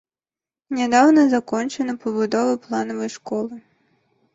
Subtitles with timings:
[0.73, 3.67] А нядаўна закончана пабудова планавай школы.